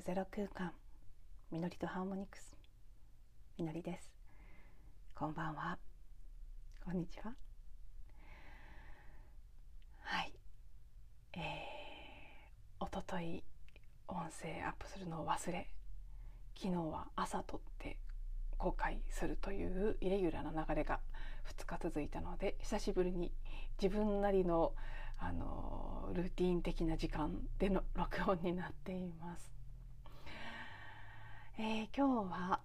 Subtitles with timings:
[0.00, 0.72] るゼロ空間
[1.50, 2.56] みのりとハーモニクス
[3.58, 4.10] みのりです。
[5.14, 5.76] こんばんは。
[6.82, 7.34] こんにちは。
[10.00, 10.32] はい。
[11.34, 11.42] えー、
[12.80, 13.44] おととい
[14.08, 15.68] 音声アップするのを忘れ
[16.56, 17.98] 昨日は朝撮って
[18.56, 21.00] 公開するというイレギュラーな流れが
[21.58, 23.32] 2日続いたので久しぶりに
[23.80, 24.72] 自分なりの
[25.18, 29.59] あのルーティン的な時間での録音になっています。
[31.58, 32.60] えー、今日は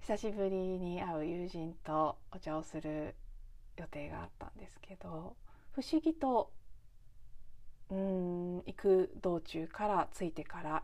[0.00, 3.14] 久しぶりに会う友人とお茶をする
[3.76, 5.36] 予定があったんですけど
[5.72, 6.50] 不思議と
[7.90, 10.82] うん行く道中から着いてから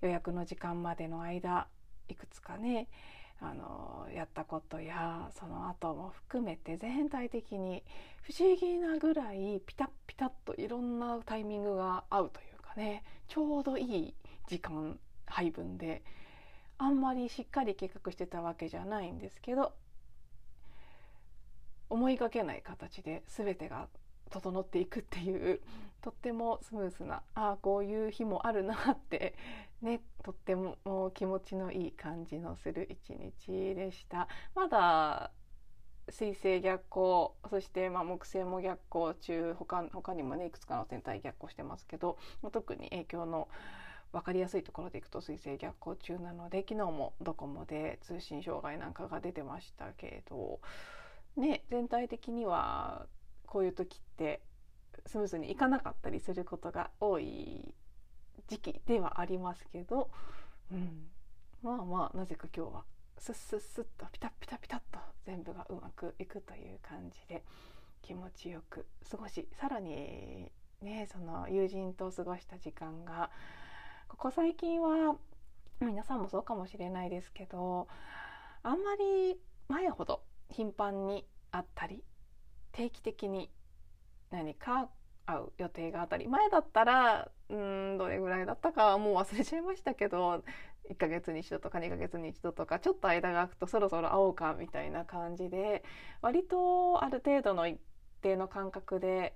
[0.00, 1.66] 予約の時間までの間
[2.08, 2.88] いくつかね
[3.40, 7.82] あのやったことやその後も含めて全体的に
[8.22, 14.14] 不思議なぐらいピタッピタッといろんなタイミングが合うというかねちょうどいい
[14.46, 16.02] 時間配分で
[16.78, 19.72] あんまりしっかり計画してたわけじゃないんですけど
[21.88, 23.88] 思いがけない形で全てが
[24.30, 25.60] 整っていくっていう
[26.02, 29.34] とってもスムースなああこういう日もあるなって
[29.80, 34.28] ねとってももう気持ちのいい感じのする一日でした。
[34.54, 35.30] まだ
[36.10, 42.18] 水星逆行そしてまあ木星も逆行中他他にもねいくつかの天体逆行してますけど
[42.52, 43.48] 特に影響の
[44.14, 50.60] 分かりやすいところでいくと水星逆行中なので昨日もドコモで通信障害なんかが出てましたけれど
[51.36, 53.06] ね全体的には
[53.44, 54.40] こういう時って
[55.06, 57.74] スムーズにいかなかったりすることが多い
[58.46, 60.08] 時期ではありますけど、
[60.72, 61.06] うん、
[61.62, 62.84] まあまあなぜか今日は
[63.18, 67.42] スッスッスッとピタッピタピタッと全部がうまくいくという感じで
[68.00, 70.52] 気持ちよく過ごしさらに
[70.82, 73.30] ねその友人と過ごした時間が
[74.14, 75.16] ここ最近は
[75.80, 77.88] 皆さんもそうかもしれないですけど
[78.62, 79.36] あんまり
[79.68, 82.04] 前ほど頻繁にあったり
[82.70, 83.50] 定期的に
[84.30, 84.88] 何か
[85.26, 90.44] 会う予定があったり前だったらうんどれぐらいだったかはもう忘れちゃいましたけど
[90.88, 95.82] 1ヶ月に一度とか2ヶ月に一度とかちょっと間が空くとそろそろ会おうかみたいな感じで
[96.22, 97.80] 割とある程度の一
[98.22, 99.34] 定の感覚で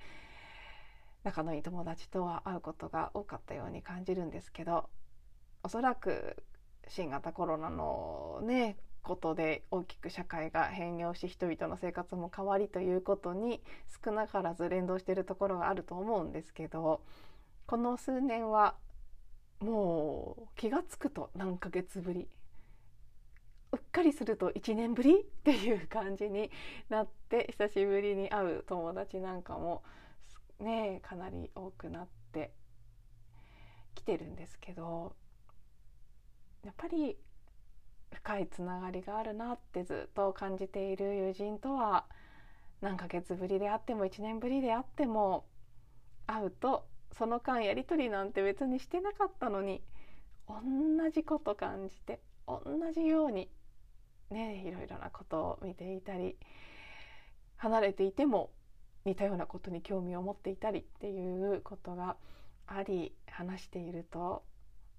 [1.28, 4.88] 仲のいい友達とは会うことが多かったように感じるんですけど
[5.62, 6.36] おそらく
[6.88, 13.60] 新型コロナのねことで大きく社会が変容し人々の生活も変わりということに
[14.04, 17.02] 少なからず連動しているところがあると思うんですけど
[17.66, 18.74] この数年は
[19.60, 22.26] もう気が付くと何ヶ月ぶり
[23.72, 26.50] うっかりすると1年ぶりっていう感じに
[26.88, 29.82] なって久しぶりに会う友達なんかも
[30.60, 32.52] ねかなり多くなって
[33.94, 35.14] きてるんですけど
[36.64, 37.16] やっぱり
[38.12, 42.04] 深いつながりがあるなってずっと感じている友人とは
[42.80, 45.44] 何ヶ月ぶりであっても1年ぶりであっても
[46.26, 46.86] 会うと
[47.16, 49.82] その間やり取りなんて別にしてなかったのに
[50.48, 50.54] 同
[51.10, 52.62] じこと感じて同
[52.94, 53.48] じように
[54.30, 56.36] ねいろいろなことを見ていたり
[57.56, 58.50] 離れていても
[59.08, 62.16] 似たようなことに興味を持っていたりっていうことが
[62.66, 64.42] あり話していると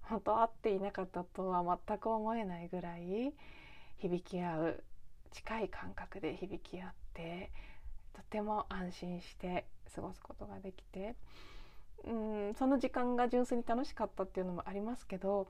[0.02, 3.34] 本当会っていなかったとは全く思えないぐらい
[4.00, 4.84] 響き合う
[5.32, 7.52] 近い感覚で響き合って
[8.14, 11.16] とても安心して過ごすことができて。
[12.06, 15.48] うんその時間が純粋に楽しかったっていうのもありますけど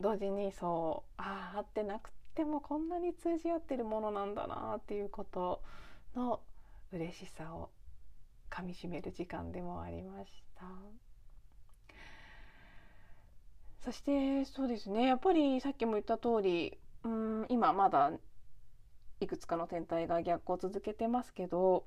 [0.00, 5.62] 同時にそうああ会ってなくてもこんなに通じ合ってるものなんだなっていうこと
[6.14, 6.40] の
[6.92, 7.70] 嬉しさを
[8.48, 10.66] かみしめる時間でもありました。
[13.80, 18.10] そしてそうですねやっぱりさっきも言った通りうん今まだ
[19.20, 21.86] いくつかの天体が逆行続けてますけど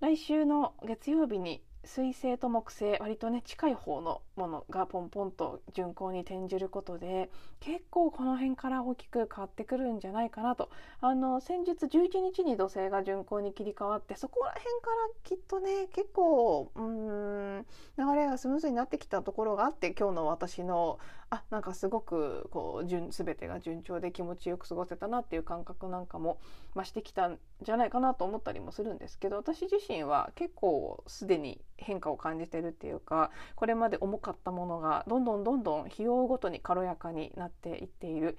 [0.00, 10.70] 来週の月曜日に水星と木星割とね近い方のものがポンポンと巡行に転じることで結構この辺から大きく変わってくるんじゃないかなと。
[11.00, 17.66] あの先日11日に土星が巡行に切り替わってそこら辺からきっとね結構うん
[17.98, 20.98] 流れがスムーズになってきたところがあって今日の私の
[21.34, 26.38] あなんかすごくこう順全てが順調で気持ちよく過ごせたなっていう感覚なんかも
[26.76, 38.38] 増してきたんじゃないかなと思ったりもするんですけど私自身は結構すでに変化を感じてるっていうかこれまで重かったものがどんどんどんどん日を追うごとに軽やかになっていっている。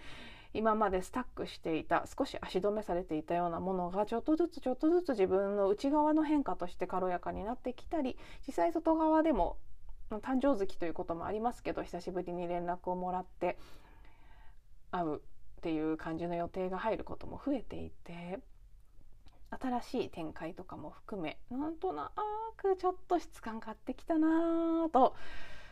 [0.54, 9.58] 今までスタックしていた少し足止めされていたようなものがちょっとずつちょっとずつ自分の内側の変化として軽やかになってきたり実際外側でも
[10.10, 13.58] 誕生月ということもありますけど久しぶりに連絡をもらって
[14.92, 15.20] 会うっ
[15.62, 18.40] ていう感じの予定が入ることも増えていて
[19.50, 22.12] 新しい展開とかも含めなんとな
[22.58, 25.16] くちょっと質感がってきたなと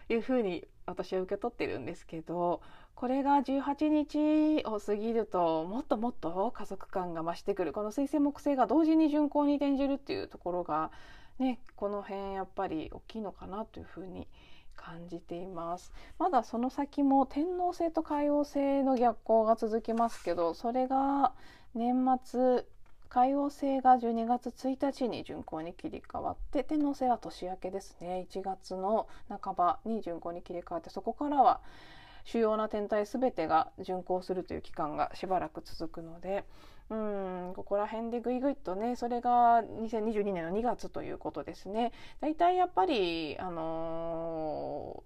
[0.10, 2.62] いうふうに私は受け取ってるんですけど
[2.96, 7.74] これが18日を過ぎるともっともっと加速感が増してくる。
[7.74, 10.92] この水星木星が同時に巡行に転じるっていうところが
[11.40, 14.28] ねこの辺やっぱり大きいのかなというふうに
[14.76, 15.94] 感じています。
[16.20, 21.34] まだその先も天王星と海王星の逆行が続きますけどそれが
[21.74, 22.66] 年末
[23.10, 28.28] 海王星が12月1日に巡行に切り替わって天王星は年明けですね。
[28.30, 31.62] 1月の半ばに巡行に切り替わってそこからは
[32.24, 36.46] 主要な天体全てが巡行するという期間がしばらく続くので
[36.90, 41.92] うんここら辺でぐいぐいとねそれが2022年の2月ということですね。
[42.22, 45.04] だいたいやっぱりあの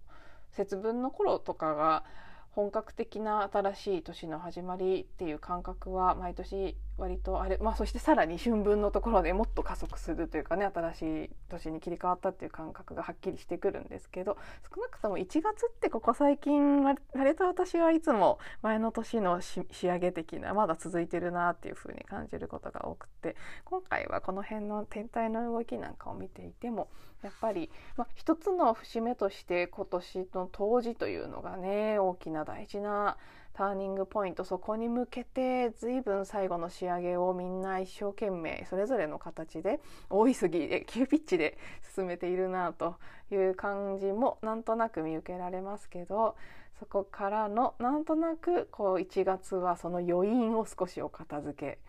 [0.53, 2.03] ー、節分の頃とかが
[2.51, 14.37] 本格的な新しい年の始まりっていう感覚は毎年割とあれ、まあ、そしてさらに春分のところでもっと加速するというかね新しい年に切り替わったっていう感覚がはっきりしてくるんですけど
[14.73, 15.43] 少なくとも1月っ
[15.79, 16.99] てここ最近割
[17.37, 26.89] と私はいつも前の年の仕上げ的なまだ続いてるなっていう風に感じることが多くて今回はこの辺の天体の動きなんかを見ていても
[27.23, 33.17] やっぱり、まあ、一つの節目として今年の冬至というのがね大きな大事な
[33.57, 39.79] ターニングポイントそこに向けて随分最後の仕上げをみんな一生懸命それぞれの形で
[40.11, 41.57] 大急ぎで急ピッチで
[41.95, 42.97] 進めているなと
[43.31, 46.35] いう感じもなんとなく見受けられますけど
[46.77, 51.79] そこからのなんとなくこう1月はその余韻を少しお片付け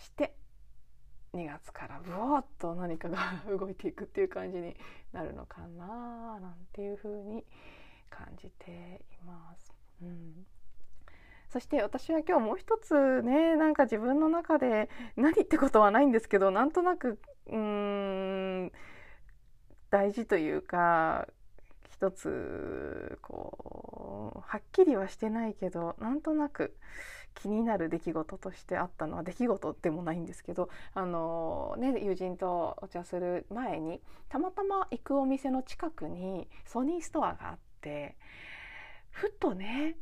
[0.00, 0.36] して
[1.34, 4.76] 2月からブワーッと何かが 動いていくっていう感じに
[5.12, 7.44] なるのかななんていうふうに
[8.08, 9.73] 感じています。
[10.02, 10.46] うん、
[11.48, 18.72] そして私は今日もう一つねなんか自分の中で何ってことはないんですけどなんとなくうん
[19.90, 21.28] 大事というか
[21.90, 26.74] 一つこうはっきりはしてないけどなんとなく
[27.34, 38.16] 気になる出来事としてあったのは出来事でもないんですけどあの、ね、友人とお茶する前にたまたま行くお店の近くにソニーストアがあって
[39.14, 39.96] ふとね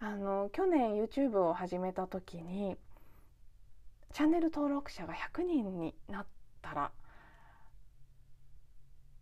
[0.00, 2.76] あの去年 YouTube を始めた時に
[4.12, 6.26] チャンネル登録者が100人になっ
[6.62, 6.90] たら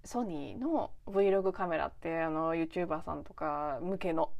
[0.04, 4.30] ソニーの Vlog カメラってあの YouTuber さんとか向けの、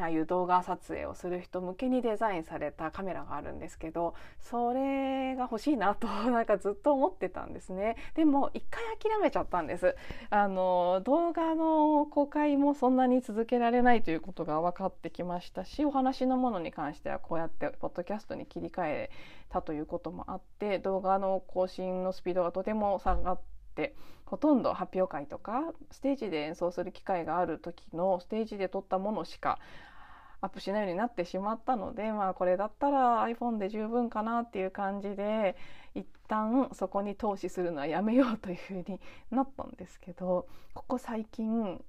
[0.00, 7.96] ああいう動画撮影をする人向けにデザインされたカメラがあるんですけどそれが欲しいなと なんかずっと思ってたんですね。
[8.14, 9.96] でも一回諦めちゃったんです。
[10.30, 19.10] あの動画の公開もそんなに続けられないということが分かってきましたしお話のものに関してはこうやってポッドキャストに切り替え
[19.48, 23.40] たということもあって動画の更新のスピードがとても下がっ
[23.74, 23.94] て
[24.32, 29.58] ほとんど発表会とかステージで演奏する機会がある時のステージで撮ったものしか
[30.42, 35.56] アップしないようになってしまったのでまあこれだったら iPhone で十分かなっていう感じで
[35.94, 41.82] 一旦そこに投資するのはやめようというふうになったんですけどここ最近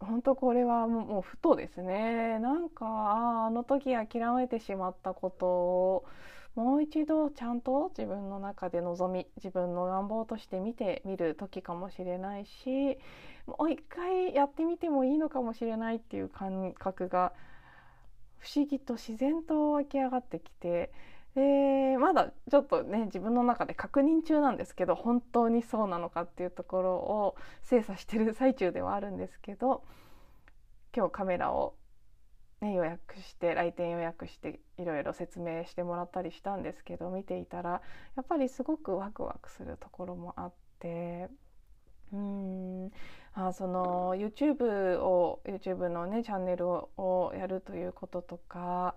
[0.00, 2.38] 本当これはもうふとですね。
[2.38, 6.04] なんかああの時諦めてしまったことを
[6.54, 12.98] もう一度ちゃんと自分の中で望み自分の願望として見てみる時かもしれないし
[13.46, 17.32] もう一回やってみてもいいのかもしれないっていう感覚が
[18.40, 20.92] 不思議と自然と湧き上がってきて
[21.34, 29.84] でまだちょっとね自分の中で確認中なんですけど本当にそうなのかっていうところを精査してる最中ではあるんですけど
[30.96, 31.74] 今日カメラを
[32.60, 37.82] ね、予約して来店予約していろいろ説明してもらったりしたんですけど見ていたら
[38.16, 41.28] やっぱりすごくワクワクするところもあって
[42.12, 42.92] うん。
[43.34, 48.94] あその YouTube を YouTube のねチャンネルをやるということとか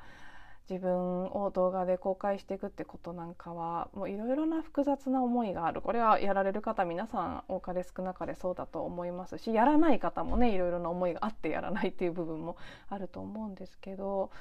[0.69, 5.81] 自分を動画で公開していくってことなんかはもういろいろな複雑な思いがある。
[5.81, 12.57] これはやられる方皆さん多かれ少なかれそうだと思いますしやらない方もねいろいろな思いがあってやらないっていう部分も
[12.89, 14.31] あると思うんですけど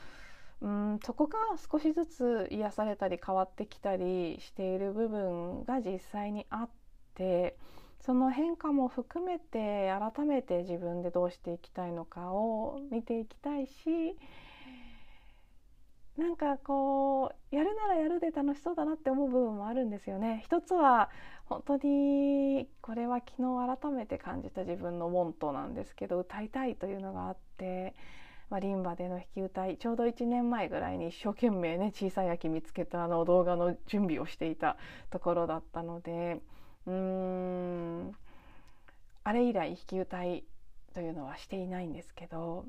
[0.60, 1.38] うんそこが
[1.70, 6.68] 少しずつ癒されたり変わってきたりしている部分が実際にあっ
[7.14, 7.56] て
[8.00, 14.16] その変化も含めて改めて自分でどうしていきたいのかを見ていきたいし
[16.16, 20.42] なんかこうやるならやるで楽しそうだなって思う部分もあるんですよね。
[20.44, 21.08] 一つは
[21.46, 27.94] 本当にこれは昨日改めて感じた自分のモントなんですけど歌いたいというのがあって、
[28.50, 34.76] まあ、リンバでの弾き歌いちょうど1年前ぐらいに一生懸命ね小さい秋見つけたあの動画の準備をしていた
[35.10, 36.40] ところだったので
[36.86, 38.12] うん。
[39.24, 40.44] あれ以来弾き歌い
[40.94, 42.64] というのはしていないんですけど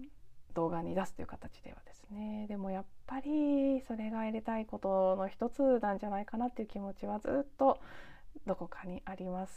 [0.54, 2.46] 動画に出すという形ではですね。
[2.48, 7.80] でもやっぱりそれがやりたいことの一つなんじゃないかなっていう気持ちはずっと
[8.46, 9.52] どこかにありまし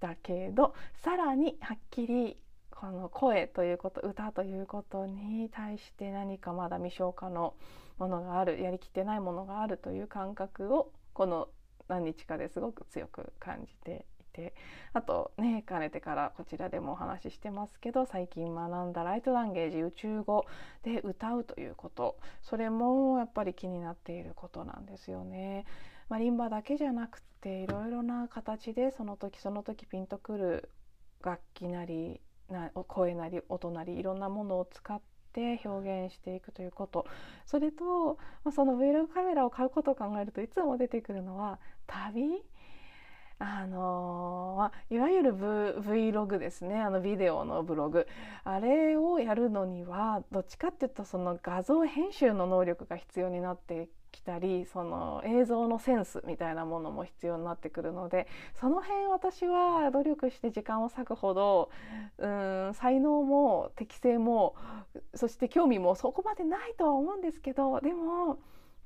[0.00, 2.36] たけどさらにはっきり
[2.70, 7.54] この声ということ歌ということに対して何かまだ未消化の
[7.98, 11.48] ものがあるやりきってないものがあるという感覚をこの
[11.88, 14.04] 何日かですごく強く感じて
[14.38, 14.54] て
[14.92, 20.46] あとねかねてからこちらでもお話ししてますけど最近学んだライトランゲージ宇宙語
[20.84, 25.66] で歌うということそれもやっぱり気になっていることなんですよね。
[26.08, 30.70] まあ、リンバだけじゃなくていろいろな形でその時その時ピンとくる
[31.22, 35.02] 楽器なりな声なり音なりいろんなものを使っ
[35.34, 37.06] て表現していくということ
[37.44, 42.44] それと、まあ、その Vlog カメラを買うことを考えるといつも出てくるのは旅？
[43.40, 46.80] あのー、いわゆる Vlog ですね。
[46.80, 48.06] あのビデオのブログ。
[48.44, 58.26] あれをやるのにはどっちかっていうとその画像編集の能力が必要になってきたりその映像のセンスみたいなものも必要になってくるので
[58.58, 61.70] その辺私は努力して時間を割くほど
[62.18, 64.56] うん才能も適性も
[65.14, 68.38] そして興味もそこまでないとは思うんですけどでも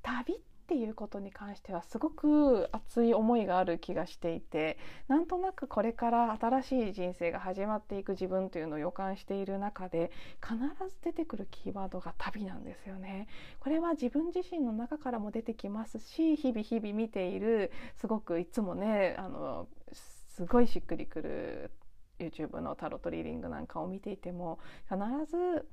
[0.02, 4.78] 旅ってっていうことに関してはすごく熱い思いがある気がしていて
[5.08, 10.56] なんとなくこれから新しい人生が始まっていく自分というのを予感している中で必
[10.88, 13.26] ず出てくるキーワードが旅なんですよね。
[13.58, 21.70] これは自分自身の中からも出てきますし日々日々見ているすごくいつもねあのすごいしっくりくる
[22.18, 24.96] YouTube のタロットリーディングなんかを見ていても必
[25.30, 25.66] ず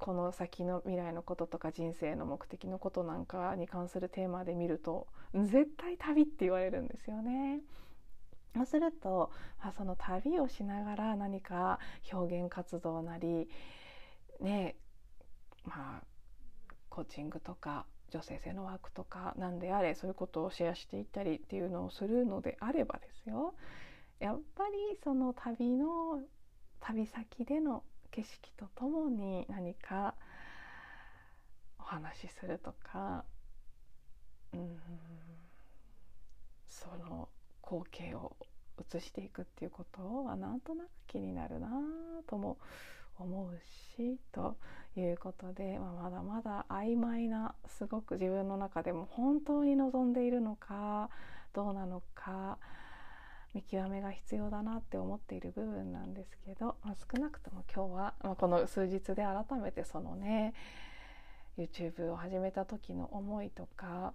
[0.00, 7.60] この先の未来のこととか人生の目的のことなんかに関するテーマで見ると絶対旅って言われるんですよね。
[8.56, 9.30] そうすると、
[9.60, 11.78] あ、その旅をしながら何か
[12.12, 13.48] 表現活動なり
[14.40, 14.74] ね
[15.64, 16.02] まあ
[16.88, 23.54] コーチングとか女性性のワークとか何であれそういうことをシェアしていったりっていうのをするのであればですよ
[24.18, 26.20] やっぱりその旅の
[26.80, 30.14] 旅先での景色とともに何か
[31.78, 33.24] お話しするとか
[34.52, 34.78] うん
[36.68, 37.28] その
[37.62, 38.36] 光景を
[38.94, 41.68] 映していくっていうことはなんとなく気になるな
[42.26, 42.58] とも
[43.18, 43.58] 思う
[43.96, 44.56] しと
[44.96, 51.10] いうことで、まあ、まだまだ曖昧なすごく自分の中でも本当に望んでいるのか
[51.52, 52.58] どうなのか
[53.54, 60.54] 見極めが必要だなって思っている部分なんですけど、まあ、少なくとも今日は、まあ、この数日で改めてそのね
[61.58, 64.14] YouTube を始めた時の思いとか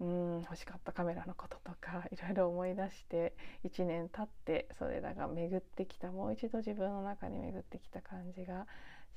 [0.00, 3.34] うん欲しかったカメラのこととかいろいろ思い出して
[3.64, 8.66] 1年経ってそれらが巡ってきたもう一度自分の中に巡ってきた感じが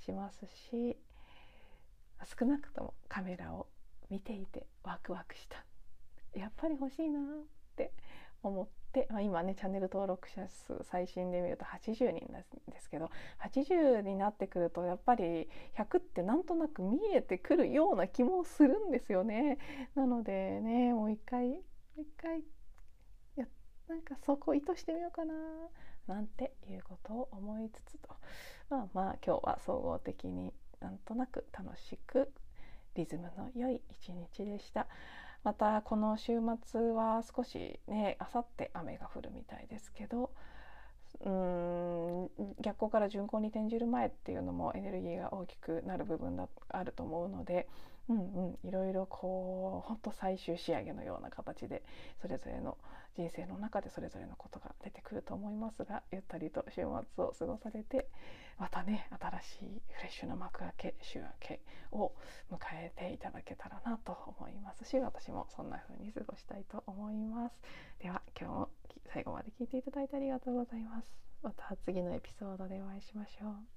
[0.06, 0.98] しますし
[2.38, 3.68] 少なくともカメラを
[4.10, 5.66] 見ていてワクワクした。
[6.38, 7.24] やっぱり欲しいなっ
[7.76, 7.92] て
[8.44, 13.10] 思って、まあ、今ねチャンネル登録者数最新で見ると80人なんですけど
[13.42, 19.58] 80になってくるとやっぱり100ってなんとなく見えてくるような気もするんですよね。
[19.96, 21.56] なのでねもう一回も
[21.98, 22.44] う一回
[23.36, 23.46] や
[23.88, 25.34] なんかそこを意図してみようかな
[26.08, 28.10] なんていうことを思いつつと
[28.70, 32.32] まあまあ今日は総合的になんとなく楽しく
[32.96, 34.88] リズムの良い一日でした。
[35.44, 40.32] またこの週末は少しねあさって雨が降るみたいですけど
[41.26, 42.30] うん
[42.62, 47.68] 逆光から巡航に転じる前っていうのもエネルギーが大きくなる部分があると思うので、
[48.10, 51.84] うんうん、いろいろこうほんと最終仕上げのような形で
[52.22, 52.78] それぞれの
[53.16, 56.86] 人生の中でそれぞれのことが出てくると思いますがゆったりと週末
[57.24, 58.10] を過ごされて
[58.60, 62.12] またね新しいフレッシュな幕開け週明けを
[62.52, 64.86] 迎えていただけたらなと思います。
[64.86, 67.56] し私もそんな風に過ごしたいと思います。
[68.00, 68.70] では今日も
[69.14, 71.16] 最後まで聞いていただいてありがとうございます。
[71.42, 73.73] また次のエピソードでお会いしましょう。